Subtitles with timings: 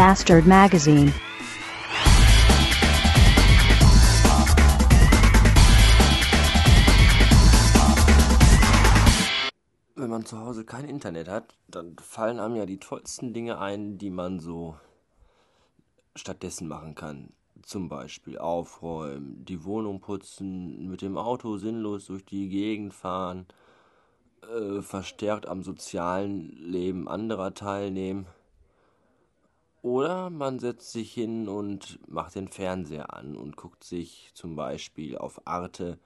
[0.00, 1.12] Bastard Magazine.
[9.94, 13.98] Wenn man zu Hause kein Internet hat, dann fallen einem ja die tollsten Dinge ein,
[13.98, 14.74] die man so
[16.16, 17.34] stattdessen machen kann.
[17.62, 23.44] Zum Beispiel aufräumen, die Wohnung putzen, mit dem Auto sinnlos durch die Gegend fahren,
[24.50, 28.24] äh, verstärkt am sozialen Leben anderer teilnehmen.
[29.82, 35.16] Oder man setzt sich hin und macht den Fernseher an und guckt sich zum Beispiel
[35.16, 35.98] auf Arte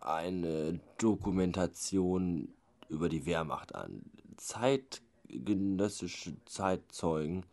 [0.00, 2.48] eine Dokumentation
[2.88, 4.02] über die Wehrmacht an.
[4.36, 7.44] Zeitgenössische Zeitzeugen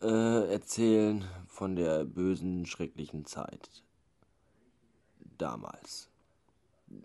[0.00, 3.82] äh, erzählen von der bösen, schrecklichen Zeit
[5.36, 6.08] damals.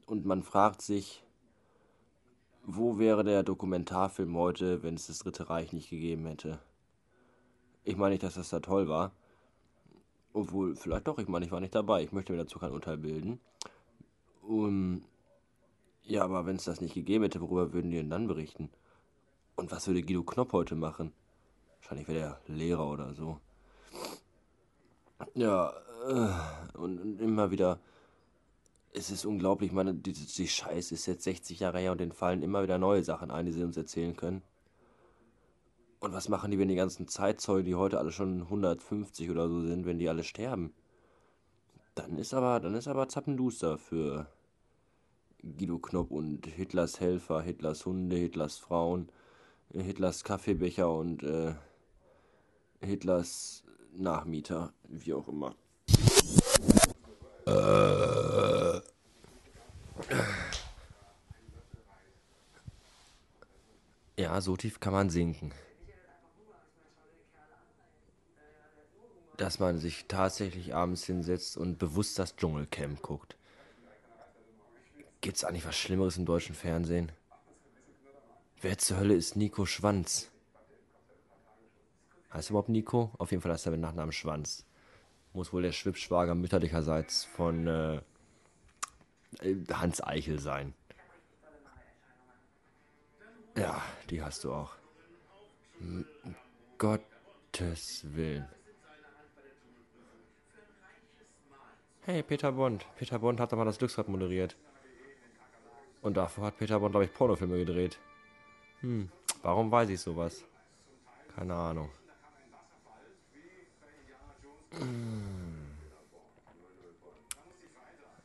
[0.05, 1.23] Und man fragt sich,
[2.64, 6.59] wo wäre der Dokumentarfilm heute, wenn es das Dritte Reich nicht gegeben hätte?
[7.86, 9.11] Ich meine nicht, dass das da toll war.
[10.33, 12.03] Obwohl, vielleicht doch, ich meine, ich war nicht dabei.
[12.03, 13.39] Ich möchte mir dazu kein Urteil bilden.
[14.42, 15.03] Um,
[16.03, 18.69] ja, aber wenn es das nicht gegeben hätte, worüber würden die denn dann berichten?
[19.55, 21.14] Und was würde Guido Knopp heute machen?
[21.80, 23.39] Wahrscheinlich wäre er Lehrer oder so.
[25.36, 25.72] Ja,
[26.09, 27.80] äh, und, immer wieder.
[28.94, 32.14] Es ist unglaublich, ich meine, die, die Scheiße ist jetzt 60 Jahre her und denen
[32.14, 34.42] fallen immer wieder neue Sachen ein, die sie uns erzählen können.
[36.06, 39.61] Und was machen die, wenn die ganzen Zeitzeugen, die heute alle schon 150 oder so
[39.61, 40.72] sind, wenn die alle sterben?
[41.95, 44.28] Dann ist aber, dann ist aber Zappenduster für
[45.42, 49.09] Guido Knopp und Hitlers Helfer, Hitlers Hunde, Hitlers Frauen,
[49.73, 51.56] Hitlers Kaffeebecher und äh,
[52.81, 53.64] Hitlers
[53.95, 55.56] Nachmieter, wie auch immer.
[57.48, 58.80] Äh.
[64.21, 65.52] Ja, so tief kann man sinken.
[69.37, 73.35] Dass man sich tatsächlich abends hinsetzt und bewusst das Dschungelcamp guckt.
[75.21, 77.11] Gibt's eigentlich was Schlimmeres im deutschen Fernsehen?
[78.61, 80.29] Wer zur Hölle ist Nico Schwanz?
[82.31, 83.11] Heißt er überhaupt Nico?
[83.17, 84.65] Auf jeden Fall heißt er mit Nachnamen Schwanz.
[85.33, 88.02] Muss wohl der Schwibschwager mütterlicherseits von äh,
[89.71, 90.73] Hans Eichel sein.
[93.57, 94.75] Ja, die hast du auch.
[95.79, 96.05] Um
[96.77, 98.47] Gottes Willen.
[102.08, 102.86] Hey, Peter Bond.
[102.99, 104.55] Peter Bond hat doch mal das Glücksrad moderiert.
[106.04, 107.98] Und davor hat Peter Bond, glaube ich, Pornofilme gedreht.
[108.82, 109.10] Hm,
[109.42, 110.44] warum weiß ich sowas?
[111.36, 111.89] Keine Ahnung.
[114.77, 115.65] Hm.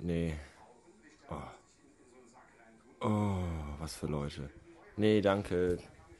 [0.00, 0.36] Nee.
[1.30, 3.06] Oh.
[3.06, 3.38] oh,
[3.78, 4.50] was für Leute.
[4.98, 5.78] Nee, danke.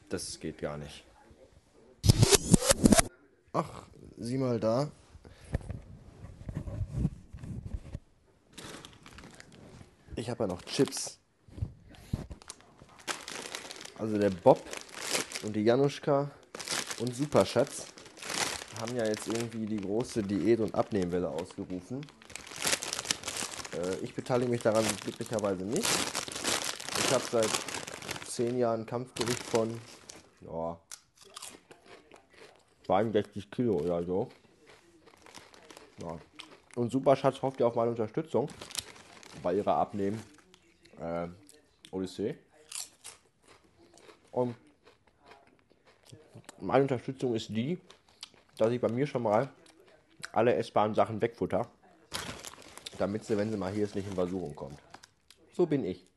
[0.09, 1.05] Das geht gar nicht.
[3.53, 3.85] Ach,
[4.17, 4.89] sieh mal da.
[10.21, 11.17] Ich habe ja noch Chips.
[13.97, 14.61] Also der Bob
[15.41, 16.29] und die Januszka
[16.99, 17.87] und Superschatz
[18.79, 22.05] haben ja jetzt irgendwie die große Diät- und Abnehmwelle ausgerufen.
[23.73, 25.89] Äh, ich beteilige mich daran glücklicherweise nicht.
[26.99, 27.49] Ich habe seit
[28.27, 29.75] zehn Jahren Kampfgewicht von
[30.41, 30.79] ja,
[32.85, 34.29] 62 Kilo oder so.
[35.99, 36.19] Ja.
[36.75, 38.49] Und Superschatz hofft ja auf meine Unterstützung
[39.41, 40.21] bei ihrer Abnehmen
[40.99, 41.27] äh,
[41.91, 42.37] Odyssee.
[44.31, 44.55] Und
[46.59, 47.79] meine Unterstützung ist die,
[48.57, 49.49] dass ich bei mir schon mal
[50.31, 51.67] alle essbaren Sachen wegfutter,
[52.97, 54.79] damit sie, wenn sie mal hier ist, nicht in Versuchung kommt.
[55.53, 56.10] So bin ich.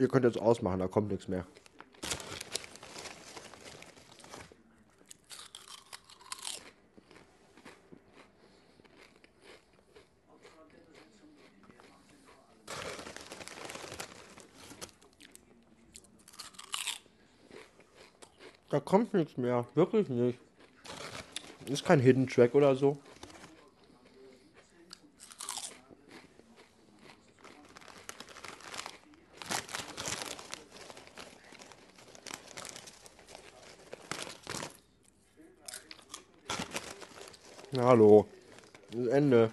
[0.00, 1.44] Ihr könnt jetzt ausmachen, da kommt nichts mehr.
[18.70, 19.66] Da kommt nichts mehr.
[19.74, 20.38] Wirklich nicht.
[21.66, 22.96] Ist kein Hidden Track oder so.
[37.78, 38.26] Hallo.
[38.90, 39.52] Das Ende.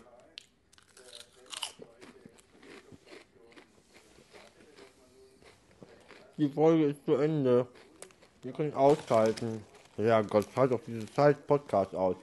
[6.38, 7.68] Die Folge ist zu Ende.
[8.42, 9.64] Wir können ausschalten.
[9.98, 12.16] Ja Gott, halt doch diese Zeit Podcast aus.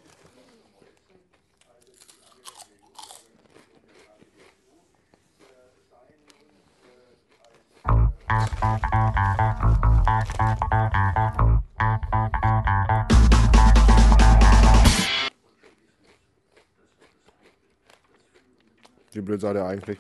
[19.24, 19.98] blöd seid ihr eigentlich?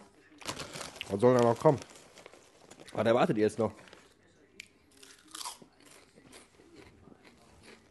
[1.10, 1.78] Was soll denn noch kommen?
[2.92, 3.72] Was erwartet ihr jetzt noch?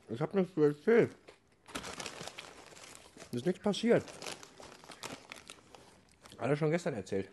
[0.10, 1.10] Ich hab nichts zu erzählen.
[3.32, 4.06] Ist nichts passiert.
[6.38, 7.30] Alle schon gestern erzählt.